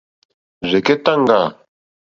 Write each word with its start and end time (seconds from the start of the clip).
Rzɛ̀kɛ́táŋɡâ. 0.69 1.41